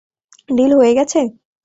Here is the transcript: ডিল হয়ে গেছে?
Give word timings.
ডিল 0.49 0.71
হয়ে 0.79 0.93
গেছে? 0.97 1.19